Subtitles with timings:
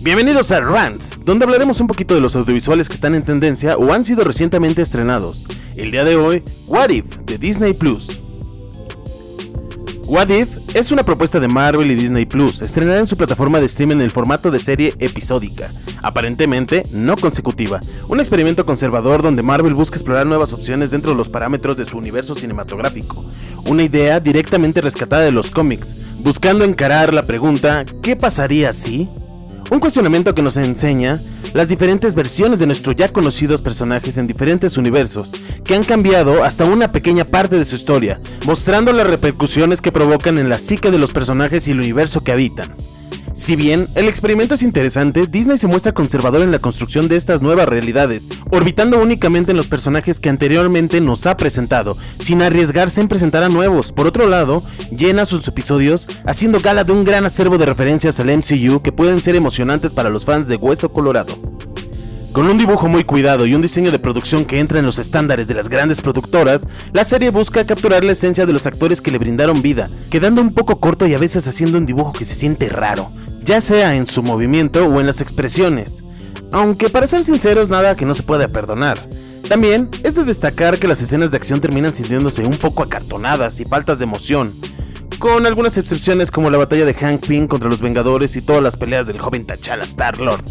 [0.00, 3.92] Bienvenidos a Rants, donde hablaremos un poquito de los audiovisuales que están en tendencia o
[3.92, 5.46] han sido recientemente estrenados.
[5.74, 8.20] El día de hoy, What If de Disney Plus.
[10.06, 13.66] What If es una propuesta de Marvel y Disney Plus, estrenada en su plataforma de
[13.66, 15.68] streaming en el formato de serie episódica,
[16.00, 21.28] aparentemente no consecutiva, un experimento conservador donde Marvel busca explorar nuevas opciones dentro de los
[21.28, 23.24] parámetros de su universo cinematográfico,
[23.66, 29.08] una idea directamente rescatada de los cómics, buscando encarar la pregunta ¿qué pasaría si?
[29.70, 31.18] Un cuestionamiento que nos enseña
[31.52, 35.32] las diferentes versiones de nuestros ya conocidos personajes en diferentes universos,
[35.62, 40.38] que han cambiado hasta una pequeña parte de su historia, mostrando las repercusiones que provocan
[40.38, 42.74] en la psique de los personajes y el universo que habitan.
[43.38, 47.40] Si bien el experimento es interesante, Disney se muestra conservador en la construcción de estas
[47.40, 53.06] nuevas realidades, orbitando únicamente en los personajes que anteriormente nos ha presentado, sin arriesgarse en
[53.06, 53.92] presentar a nuevos.
[53.92, 54.60] Por otro lado,
[54.90, 59.20] llena sus episodios haciendo gala de un gran acervo de referencias al MCU que pueden
[59.20, 61.38] ser emocionantes para los fans de Hueso Colorado.
[62.32, 65.46] Con un dibujo muy cuidado y un diseño de producción que entra en los estándares
[65.46, 66.62] de las grandes productoras,
[66.92, 70.52] la serie busca capturar la esencia de los actores que le brindaron vida, quedando un
[70.52, 73.10] poco corto y a veces haciendo un dibujo que se siente raro,
[73.48, 76.04] ya sea en su movimiento o en las expresiones.
[76.52, 79.00] Aunque para ser sinceros nada que no se pueda perdonar.
[79.48, 83.64] También es de destacar que las escenas de acción terminan sintiéndose un poco acartonadas y
[83.64, 84.52] faltas de emoción,
[85.18, 88.76] con algunas excepciones como la batalla de Hank Pym contra los Vengadores y todas las
[88.76, 90.44] peleas del joven T'Challa Star-Lord.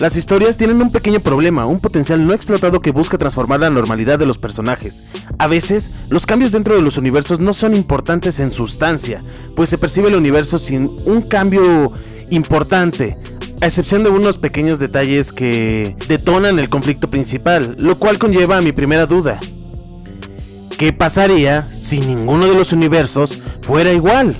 [0.00, 4.18] Las historias tienen un pequeño problema, un potencial no explotado que busca transformar la normalidad
[4.18, 5.12] de los personajes.
[5.38, 9.22] A veces, los cambios dentro de los universos no son importantes en sustancia,
[9.54, 11.92] pues se percibe el universo sin un cambio
[12.30, 13.16] importante,
[13.60, 18.62] a excepción de unos pequeños detalles que detonan el conflicto principal, lo cual conlleva a
[18.62, 19.38] mi primera duda.
[20.78, 24.34] ¿Qué pasaría si ninguno de los universos fuera igual?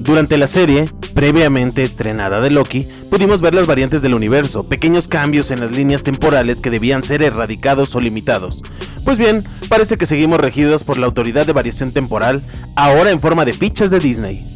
[0.00, 0.86] Durante la serie,
[1.16, 6.02] previamente estrenada de Loki, pudimos ver las variantes del universo, pequeños cambios en las líneas
[6.02, 8.62] temporales que debían ser erradicados o limitados.
[9.02, 12.42] Pues bien, parece que seguimos regidos por la autoridad de variación temporal,
[12.76, 14.46] ahora en forma de fichas de Disney.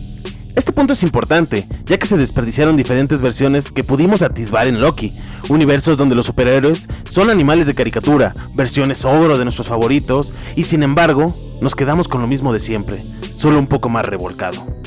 [0.54, 5.10] Este punto es importante, ya que se desperdiciaron diferentes versiones que pudimos atisbar en Loki,
[5.48, 10.82] universos donde los superhéroes son animales de caricatura, versiones ogro de nuestros favoritos, y sin
[10.82, 12.98] embargo, nos quedamos con lo mismo de siempre,
[13.30, 14.79] solo un poco más revolcado.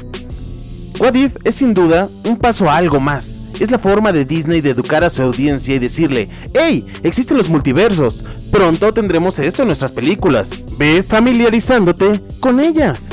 [1.03, 3.51] What es sin duda un paso a algo más.
[3.59, 6.85] Es la forma de Disney de educar a su audiencia y decirle, ¡Hey!
[7.03, 8.23] Existen los multiversos.
[8.53, 10.61] Pronto tendremos esto en nuestras películas.
[10.77, 13.09] Ve familiarizándote con ellas.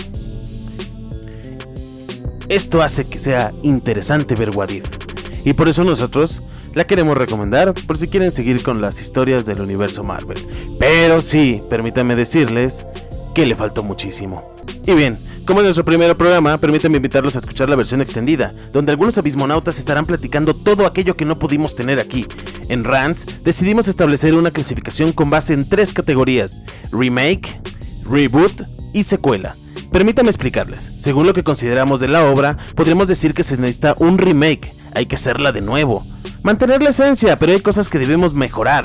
[2.49, 4.84] Esto hace que sea interesante ver What If.
[5.45, 6.43] Y por eso nosotros
[6.75, 10.39] la queremos recomendar por si quieren seguir con las historias del universo Marvel.
[10.78, 12.87] Pero sí, permítanme decirles
[13.34, 14.55] que le faltó muchísimo.
[14.87, 15.17] Y bien,
[15.50, 19.81] como en nuestro primer programa, permítanme invitarlos a escuchar la versión extendida, donde algunos abismonautas
[19.81, 22.25] estarán platicando todo aquello que no pudimos tener aquí.
[22.69, 26.62] En Rants decidimos establecer una clasificación con base en tres categorías:
[26.93, 27.60] remake,
[28.09, 28.62] reboot
[28.93, 29.53] y secuela.
[29.91, 30.84] Permítanme explicarles.
[31.00, 35.06] Según lo que consideramos de la obra, podríamos decir que se necesita un remake, hay
[35.06, 36.00] que hacerla de nuevo.
[36.44, 38.84] Mantener la esencia, pero hay cosas que debemos mejorar.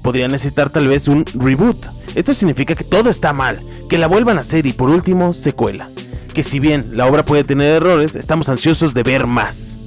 [0.00, 1.78] Podría necesitar tal vez un reboot.
[2.14, 3.58] Esto significa que todo está mal,
[3.88, 5.88] que la vuelvan a hacer y por último, secuela.
[6.34, 9.84] Que si bien la obra puede tener errores, estamos ansiosos de ver más.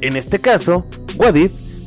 [0.00, 0.84] En este caso,
[1.16, 1.36] What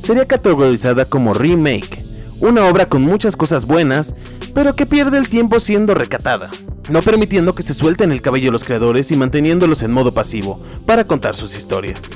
[0.00, 2.02] sería categorizada como remake,
[2.40, 4.14] una obra con muchas cosas buenas,
[4.54, 6.50] pero que pierde el tiempo siendo recatada,
[6.90, 11.04] no permitiendo que se suelten el cabello los creadores y manteniéndolos en modo pasivo para
[11.04, 12.10] contar sus historias.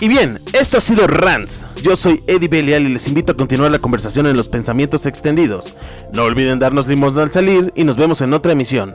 [0.00, 1.66] Y bien, esto ha sido Rants.
[1.82, 5.74] Yo soy Eddie Belial y les invito a continuar la conversación en los pensamientos extendidos.
[6.12, 8.94] No olviden darnos limosna al salir y nos vemos en otra emisión.